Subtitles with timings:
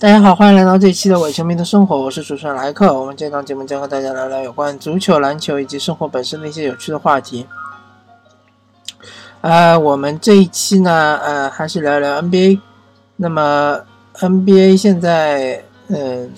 [0.00, 2.98] 大家好，欢迎来到这一期的伪球迷的生活，我是主持人莱克。
[2.98, 7.46] 我们这档节目将和大家聊聊有关足球、篮球以及生活本身的一些有趣的话题。
[9.42, 12.60] 呃，我们这一期呢，呃，还是聊聊 NBA。
[13.16, 13.78] 那么
[14.14, 16.32] NBA 现在，嗯，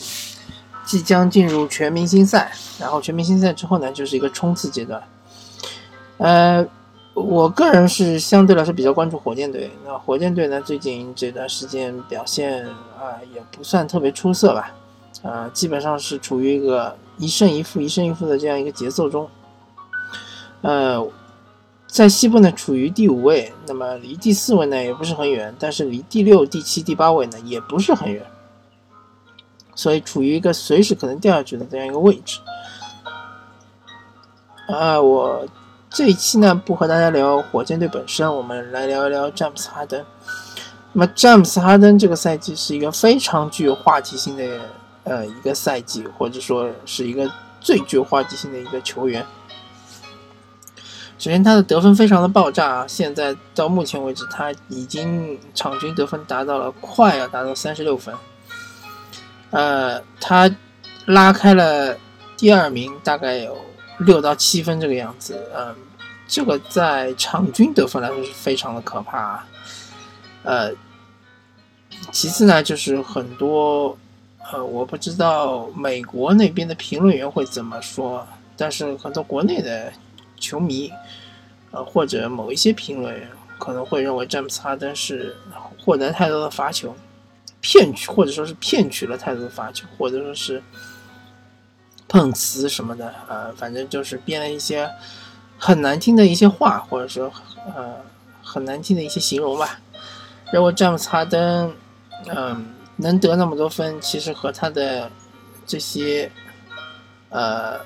[0.84, 5.01] 即将进入全明星赛，然后全明星赛之后呢，就是一个冲刺阶段。
[6.16, 6.66] 呃。
[7.15, 9.71] 我个人是相对来说比较关注火箭队。
[9.85, 12.66] 那火箭队呢，最近这段时间表现
[12.98, 14.73] 啊，也不算特别出色吧，
[15.23, 19.29] 啊，基本上是处于一个一胜一负、一胜一负的这样一个节奏中。
[20.62, 21.06] 呃，
[21.87, 28.25] 在西部呢，处于第五位，那么离第四位呢也不是很远，但是离第六、第七、第八位呢也不是很远，
[29.75, 32.41] 所以处于一个随时可能掉下去的这样一个位置。
[34.69, 35.47] 啊，我。
[35.95, 40.02] 这一期呢，不和大家聊火箭队本身，我们来聊一聊詹姆斯哈登。
[40.95, 44.61] 那么，詹姆斯哈登这个赛季是一个非常具有话题性的
[45.05, 47.30] 呃一个赛季，或者说是一个
[47.61, 49.22] 最具有话题性的一个球员。
[51.19, 52.86] 首先，他的得分非常的爆炸啊！
[52.89, 58.14] 现在到目前为止，他已经场均得分达到了快要达到三十六分。
[59.50, 60.50] 呃，他
[61.05, 61.95] 拉开了
[62.39, 63.55] 第二名，大概有。
[64.03, 65.75] 六到七分这个样子，嗯，
[66.28, 69.45] 这个在场均得分来说是非常的可怕。
[70.42, 70.72] 呃，
[72.11, 73.97] 其次呢，就是很多，
[74.53, 79.92] 呃，我不知道美国那边的评论员会怎么说，但是很多国内的
[80.39, 80.92] 球迷，
[81.70, 85.36] 呃，或者某一些评论员可能会认为詹姆斯哈登是
[85.78, 86.95] 获得太多的罚球，
[87.61, 90.62] 骗取或者说是骗取了太多的罚球，或者说是。
[92.12, 94.86] 碰瓷什么的，呃，反正就是编了一些
[95.56, 97.32] 很难听的一些话，或者说
[97.74, 97.96] 呃
[98.42, 99.80] 很难听的一些形容吧。
[100.52, 101.74] 认为詹姆斯哈登，
[102.27, 105.10] 嗯，能得那么多分，其实和他的
[105.64, 106.30] 这些
[107.30, 107.80] 呃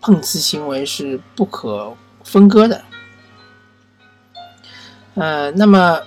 [0.00, 2.82] 碰瓷行为是不可分割的。
[5.14, 6.02] 呃，那么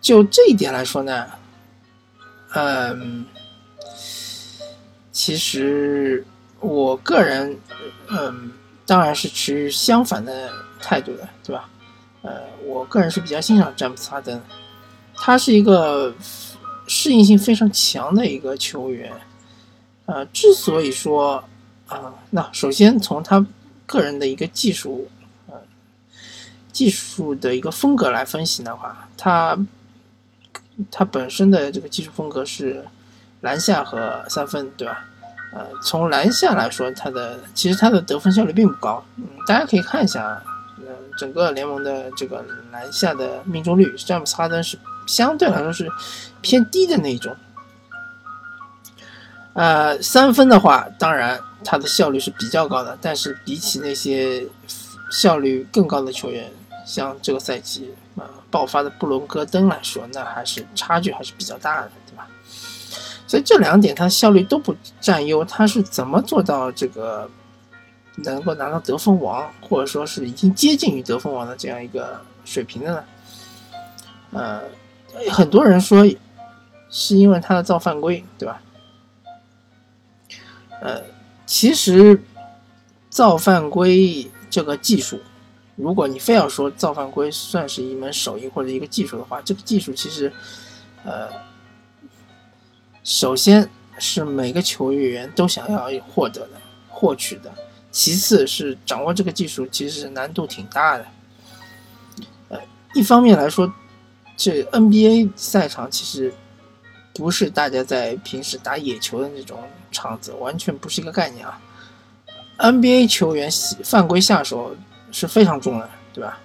[0.00, 1.26] 就这一点来说呢，
[2.54, 3.26] 嗯，
[5.12, 6.24] 其实。
[6.66, 7.56] 我个人，
[8.08, 8.50] 嗯，
[8.84, 10.50] 当然是持相反的
[10.80, 11.68] 态度的，对吧？
[12.22, 14.40] 呃，我个人是比较欣赏詹姆斯哈登，
[15.14, 16.12] 他是一个
[16.88, 19.12] 适应性非常强的一个球员。
[20.06, 21.44] 呃，之所以说，
[21.86, 23.46] 啊，那首先从他
[23.86, 25.08] 个人的一个技术，
[25.46, 25.54] 呃，
[26.72, 29.56] 技术的一个风格来分析的话，他
[30.90, 32.84] 他本身的这个技术风格是
[33.42, 35.04] 篮下和三分，对吧？
[35.56, 39.02] 呃，从篮下来说，他的其实他的得分效率并不高。
[39.16, 40.42] 嗯，大家可以看一下，
[40.80, 45.90] 呃，整个联盟的这个篮下的命中率，詹姆斯哈登是相对来说是
[46.42, 47.34] 偏低的那一种。
[49.54, 54.46] 呃，三分的话，当然他的效率是比较高的，但是比起那些
[55.10, 56.52] 效率更高的球员，
[56.84, 62.28] 像这个赛季啊爆发的布伦戈登来说，那还是差距还是比较大的，对吧？
[63.26, 67.28] 所以这两点它效率都不占优，他是怎么做到这个
[68.18, 73.04] 能够拿到得分王，或者说是已经接近于得分王的这样一个水平的呢？
[74.30, 74.62] 呃，
[75.30, 76.06] 很多人说
[76.88, 78.62] 是因为他的造犯规，对吧？
[80.80, 81.02] 呃，
[81.46, 82.22] 其实
[83.10, 85.18] 造犯规这个技术，
[85.74, 90.32] 如果你非要说造犯规算是一门手艺或者一个技术的话，这个技术其实，
[91.04, 91.28] 呃。
[93.06, 97.54] 首先是每个球员都想要获得的、获取的，
[97.92, 101.06] 其次是掌握这个技术其实难度挺大的。
[102.48, 102.58] 呃，
[102.94, 103.72] 一方面来说，
[104.36, 106.34] 这 NBA 赛场其实
[107.14, 109.62] 不是大家在平时打野球的那种
[109.92, 111.60] 场子，完全不是一个概念啊。
[112.58, 113.48] NBA 球员
[113.84, 114.74] 犯规下手
[115.12, 116.40] 是非常重的，对吧？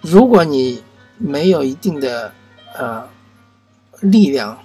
[0.00, 0.80] 如果你
[1.18, 2.32] 没有一定的
[2.78, 3.04] 呃
[4.00, 4.56] 力量，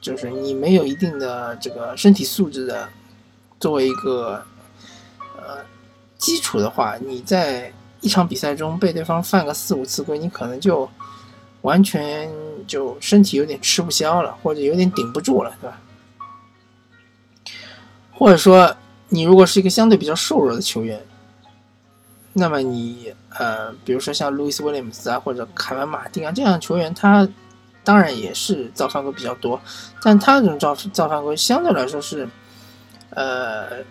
[0.00, 2.88] 就是你没有一定的这个身体素质的，
[3.58, 4.42] 作为一个
[5.36, 5.58] 呃
[6.16, 7.70] 基础的话，你在
[8.00, 10.88] 一场比赛中被对方犯个四五次规，你可能就
[11.60, 12.30] 完全
[12.66, 15.78] 就身体有点吃不消了，或者有点顶不住了，对吧？
[18.10, 18.74] 或者说，
[19.10, 20.98] 你如果是一个相对比较瘦弱的球员，
[22.32, 27.28] 那么你呃，比如说像路易斯威廉姆斯啊，或者凯文马丁啊这样的球员，他。
[27.82, 29.60] 当然也是造犯规比较多，
[30.02, 32.28] 但他这种造造犯规相对来说是，
[33.10, 33.84] 呃，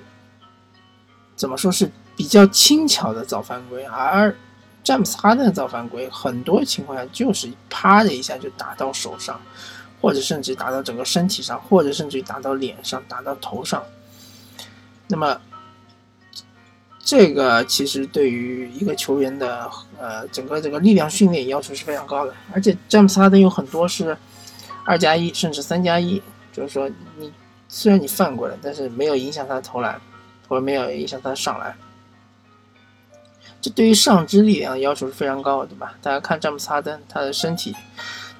[1.36, 4.36] 怎么说是比较轻巧的造犯规，而
[4.84, 9.40] 詹姆斯哈登的造犯规很多情况下就是啪的一下就打到手上，
[10.02, 13.84] 或者甚至打到整个身体上，或者甚至于打到脸上、打到头上。
[15.08, 15.42] 那么，
[17.10, 19.68] 这个其实对于一个球员的
[19.98, 22.36] 呃整个这个力量训练要求是非常高的。
[22.54, 24.16] 而且詹姆斯哈登有很多是
[24.86, 26.22] 二加一甚至三加一，
[26.54, 27.34] 就是说你
[27.68, 30.00] 虽然你犯过了，但是没有影响他投篮，
[30.48, 31.76] 或者没有影响他上篮。
[33.60, 35.96] 这对于上肢力量要求是非常高的，对吧？
[36.04, 37.76] 大家看詹姆斯哈登，他的身体。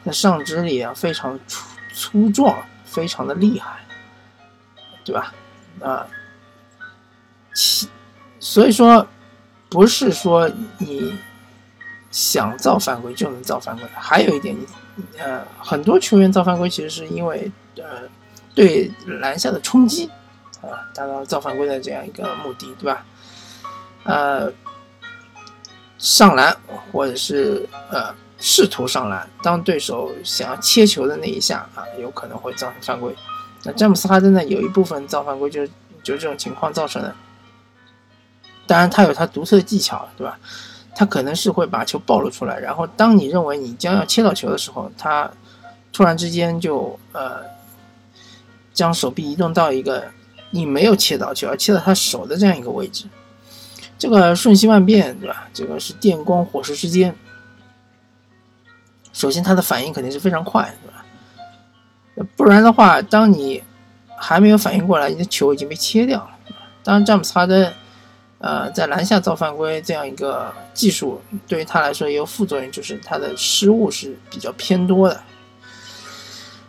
[0.06, 3.80] 他上肢力量非常粗粗壮，非常的厉害，
[5.04, 5.34] 对吧？
[5.82, 6.06] 啊，
[7.56, 7.90] 其
[8.40, 9.06] 所以说
[9.70, 11.14] 不是说你
[12.12, 13.86] 想造犯规就能造犯规。
[13.94, 18.10] 还有一点，你呃，很多球员造犯规其实是因为呃
[18.56, 20.10] 对篮下的冲击
[20.62, 23.06] 啊，达到造犯规的这样一个目的，对吧？
[24.04, 24.52] 呃，
[25.98, 26.56] 上篮
[26.92, 28.16] 或者是呃。
[28.42, 33.14] 试图上篮，当对手想要切球的那一下啊，有可能会造成犯规。
[33.66, 34.42] 那詹姆斯哈登呢？
[34.46, 35.68] 有一部分造犯规就
[36.02, 37.14] 就这种情况造成的。
[38.70, 40.38] 当然，他有他独特的技巧，对吧？
[40.96, 45.32] 他可能是会把球暴露出来，然后当你认为你将要切到球的时候，他
[45.92, 47.38] 突然之间就呃
[48.72, 50.04] 将手臂移动到一个
[50.52, 53.06] 你没有切到球，要切到他手的这样一个位置。
[53.98, 55.48] 这个瞬息万变，对吧？
[55.52, 57.16] 这个是电光火石之间。
[59.12, 60.92] 首先，他的反应肯定是非常快，对
[62.24, 62.30] 吧？
[62.36, 63.64] 不然的话，当你
[64.16, 66.30] 还没有反应过来，你的球已经被切掉了。
[66.84, 67.74] 当，詹姆斯哈登，
[68.40, 75.22] 呃，在篮下造犯规这样一个技术，对于他来说也有副作用，就是他的失误是比较偏多的。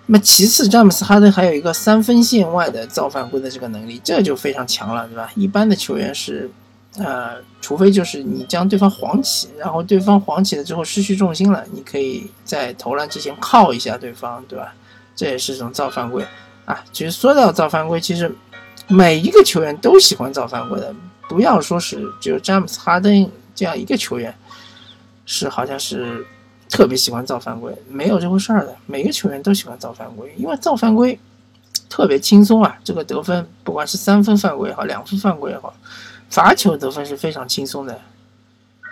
[0.07, 5.31] 那么，其次，詹姆斯哈登还有一个三分线外的造犯规的这个能力，这就非常强了，对吧？
[5.37, 6.51] 一般的球员是。
[6.99, 14.75] 呃，除非就是你将对方晃起，然后对方晃起了之后失去重心了，你可以在投篮之前靠一下对方，对吧？
[15.15, 16.27] 这也是一种造犯规
[16.65, 16.85] 啊。
[16.93, 18.35] 其实说到造犯规，其实
[18.89, 20.93] 每一个球员都喜欢造犯规的，
[21.31, 24.35] 不要说是只有詹姆斯哈登这样一个球员
[25.25, 26.27] 是好像是
[26.69, 28.75] 特别喜欢造犯规，没有这回事儿的。
[28.87, 31.17] 每个球员都喜欢造犯规，因为造犯规
[31.89, 32.77] 特别轻松啊。
[32.83, 35.73] 这个得分，不管是三分犯规也好，两分犯规也好。
[36.29, 38.01] 罚球得分是非常轻松的，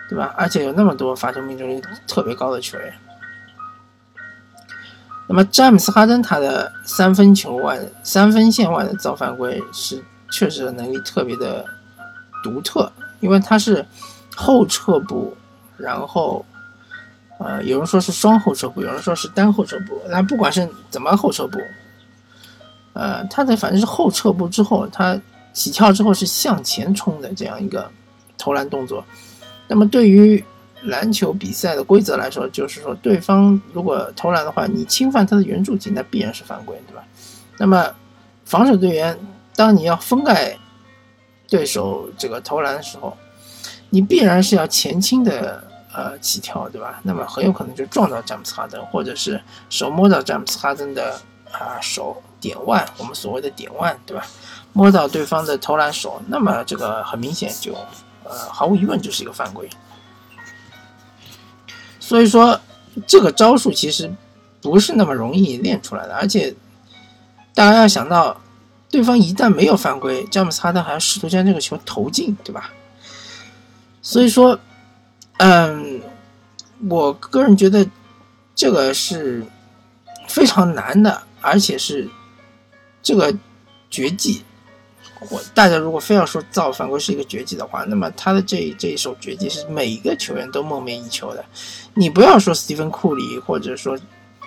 [0.09, 0.33] 对吧？
[0.37, 2.93] 而且有那么多罚球命中率特别高的球员。
[5.27, 10.01] 那么詹姆斯哈登他的三分球外、三分线外的造犯规是
[10.31, 11.65] 确实能力特别的
[12.43, 13.85] 独特，因为他是
[14.35, 15.35] 后撤步，
[15.77, 16.45] 然后
[17.39, 20.01] 呃，有人说是双后撤步，有人说是单后撤步。
[20.09, 21.59] 那不管是怎么后撤步，
[22.93, 25.19] 呃，他的反正是后撤步之后他。
[25.51, 27.89] 起跳之后是向前冲的这样一个
[28.37, 29.03] 投篮动作，
[29.67, 30.41] 那么对于
[30.83, 37.03] 篮球比赛的规则来说，就是说对方如果投篮的话，你侵犯他的圆柱体，那必然是犯规，对吧？
[37.57, 37.91] 那么
[38.45, 39.17] 防守队员
[39.55, 40.55] 当你要封盖
[41.49, 43.17] 对手这个投篮的时候，
[43.89, 45.63] 你必然是要前倾的
[45.93, 46.99] 呃起跳，对吧？
[47.03, 51.19] 那么很有可能就撞到詹姆斯哈登，或者是手摸到詹姆斯哈登的
[51.51, 54.25] 啊手点腕，我们所谓的点腕，对吧？
[54.71, 57.73] 摸到对方的投篮手，那么这个很明显就，
[58.23, 59.67] 呃，毫无疑问就是一个犯规。
[61.99, 62.59] 所以说，
[63.07, 64.11] 这个招数其实
[64.61, 66.55] 不是那么容易练出来的，而且
[67.55, 68.39] 大家要想到，
[68.89, 72.71] 对方一旦没有犯规，詹姆斯哈登还要试图将这个球投进，对吧？
[74.01, 74.59] 所以说，
[75.37, 76.01] 嗯，
[76.89, 77.87] 我个人觉得
[78.55, 79.45] 这个是
[80.27, 82.09] 非常难的，而且是
[83.03, 83.33] 这个
[83.91, 84.43] 绝技。
[85.29, 91.43] 我大家如果非要说造犯规是一个绝技的话，那么他的这这一手绝技是每一个球员都梦寐以求的。
[91.93, 93.99] 你不要说斯蒂芬库里或者说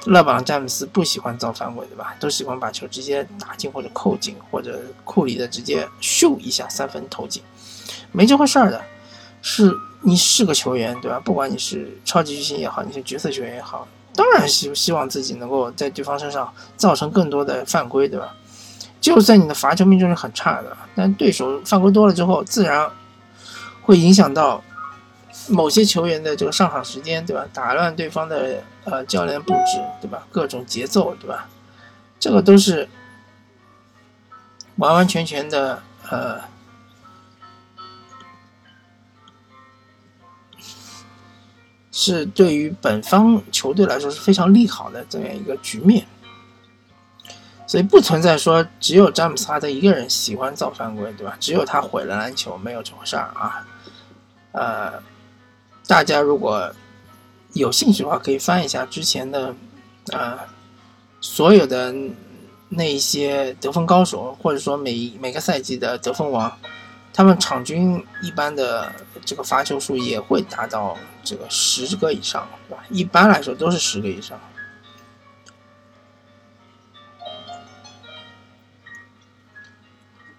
[0.07, 2.15] 勒布朗詹姆斯不喜欢造犯规，对吧？
[2.19, 7.43] 都喜欢把球直接打进或者扣进，或者库里的直接咻一下三分投进，
[8.11, 8.83] 没这回事儿的。
[9.43, 11.21] 是你是个球员，对吧？
[11.25, 18.35] 不管你是超级巨星也好，你是角色球员也好，当然希希望自己能够在对方身上造成更多的犯规，对吧？
[19.01, 22.89] 就算你的罚球命中率很差的，但对手犯规多了之后，自然
[23.83, 24.63] 会影响到
[25.49, 27.47] 某些球员的这个上场时间，对吧？
[27.53, 30.27] 打乱对方的呃教练布置，对吧？
[30.31, 31.49] 各种节奏，对吧？
[32.19, 32.89] 这个都是
[34.77, 36.41] 完完全全的呃，
[41.91, 46.07] 是对于本方球队来说是非常利好的这样一个局面。
[47.67, 51.37] 所以不存在说只有詹姆斯哈登一个人喜欢造犯规，对吧？
[51.41, 53.67] 只有他毁了篮球，没有这回事儿啊。
[54.53, 55.03] 呃，
[55.87, 56.73] 大家如果
[57.53, 59.55] 有兴趣的话，可以翻一下之前的
[60.13, 60.39] 呃
[61.21, 61.95] 所有的
[62.71, 66.57] 那一些得分高手，或者说每每个赛季的得分王，
[67.13, 68.91] 他们场均一般的
[69.25, 72.83] 这个罚球数也会达到这个十个以上，对吧？
[72.89, 74.41] 一般来说都是十个以上。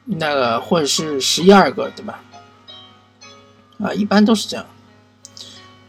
[0.05, 2.21] 那个或者是十一二个，对吧？
[3.79, 4.65] 啊，一般都是这样。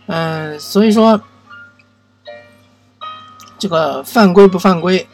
[0.06, 1.20] 嗯，所以说
[3.58, 5.06] 这个犯规不犯规，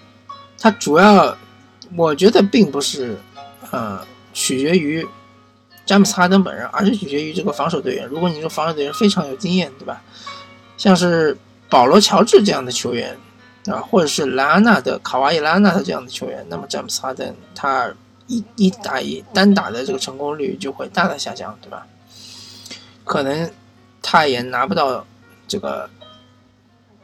[0.58, 1.36] 它主要
[1.96, 3.18] 我觉得并不是
[3.70, 5.06] 呃取决于
[5.86, 8.06] 詹姆斯哈登本人，而是取决于这个防守队员。
[8.08, 10.02] 如果你这个防守队员非常有经验，对吧？
[10.76, 11.36] 像是
[11.68, 13.16] 保罗乔治这样的球员
[13.66, 17.92] 啊，或者是莱昂纳德、卡瓦伊莱昂纳德这样的球员，那么詹姆斯哈登他。
[18.32, 21.84] 一一打一单打的这个成功率就会大大下降，对吧？
[23.02, 23.50] 可能
[24.02, 25.06] 他也拿不到
[25.46, 25.88] 这个，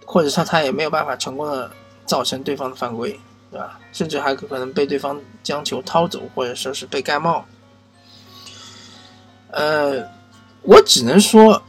[0.04, 1.70] 或者说他也没有办法成功的
[2.04, 3.18] 造成对方的犯规，
[3.50, 3.78] 对吧？
[3.92, 7.44] 甚至还可能被对方将球掏走，或者说是被盖帽。
[9.50, 10.08] 呃，
[10.62, 11.62] 我只能说，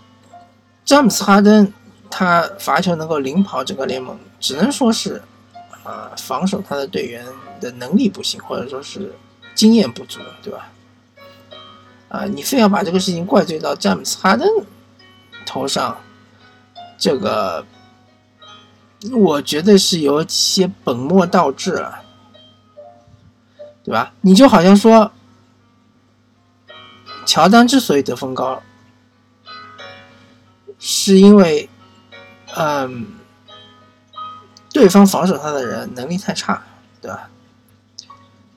[0.84, 1.72] 詹姆斯哈登
[2.10, 5.22] 他罚球能够领跑整个联盟，只能说是
[5.84, 7.26] 啊，防守他的队员
[7.60, 9.14] 的能力不行，或者说是。
[9.56, 10.70] 经验不足，对吧？
[12.10, 14.48] 啊，你非要把这个事情怪罪到詹姆斯哈登
[15.58, 15.98] 头上，
[16.98, 17.66] 这个
[19.12, 22.04] 我觉得是有些本末倒置了，
[23.84, 24.14] 对吧？
[24.22, 25.12] 你就好像说，
[27.26, 28.62] 乔丹之所以得分高，
[30.78, 31.68] 是因为，
[32.56, 33.08] 嗯，
[34.72, 36.64] 对方防守他的人能力太差，
[37.02, 37.30] 对吧？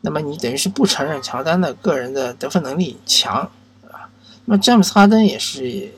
[0.03, 3.51] 那么你等于是不承认乔丹的个人的得分能力强，
[3.91, 4.09] 啊？
[4.47, 5.93] 那么詹姆斯哈登也是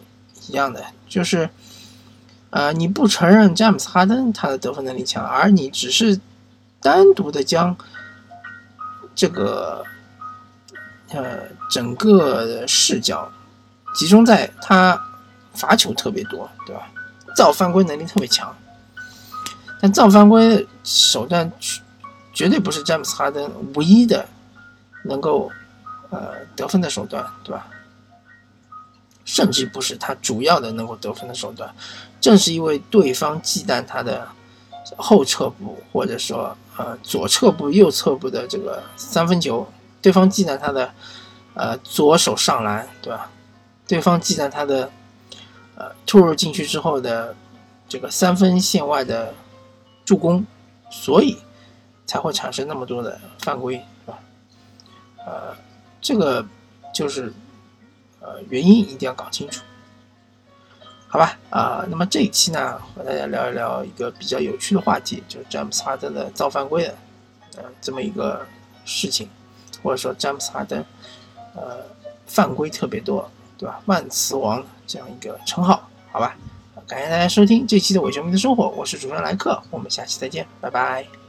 [0.48, 1.48] 一样的，就是，
[2.50, 6.20] 呃，你不承认詹姆斯哈登他的得分能力强，而你只是
[6.80, 7.76] 单独的将
[9.14, 9.84] 这个
[11.10, 13.30] 呃整个的视角
[13.94, 15.00] 集中在他
[15.54, 16.88] 罚球特别多，对吧？
[17.36, 18.54] 造犯规能力特别强，
[19.80, 21.50] 但造犯规手段。
[22.34, 24.26] 绝对不是詹姆斯哈登唯一的
[25.04, 25.52] 能够
[26.08, 27.66] 呃得分的手段，对吧？
[29.32, 31.74] 甚至不是他主要的能够得分的手段。
[32.20, 34.28] 正是因为对方忌惮他的
[34.98, 39.66] 后撤步，或者说呃左侧步、右侧步的这个三分球，
[40.02, 40.92] 对方忌惮他的
[41.54, 43.30] 呃左手上篮，对吧？
[43.88, 44.90] 对方忌惮他的
[45.76, 47.34] 呃突入禁区之后的
[47.88, 49.32] 这个三分线外的
[50.04, 50.44] 助攻，
[50.90, 51.38] 所以。
[52.04, 54.18] 才会产生那么多的犯规，是吧？
[55.24, 55.56] 呃，
[55.98, 56.44] 这个
[56.92, 57.32] 就是
[58.22, 59.62] 呃原因一定要搞清楚，
[61.08, 61.38] 好吧？
[61.50, 66.94] 啊，那么这一期呢，和大家聊一聊一个比较有趣的话题，就是詹姆斯哈登的造犯规的
[67.56, 68.46] 呃这么一个
[68.84, 69.28] 事情，
[69.82, 70.82] 或者说詹姆斯哈登
[71.54, 71.84] 呃
[72.26, 73.80] 犯规特别多，对吧？
[73.86, 76.36] 万磁王这样一个称号，好吧？
[76.88, 81.21] 感谢大家收听这期的伪球迷的生活，我是主持人莱克，我们下期再见，拜拜。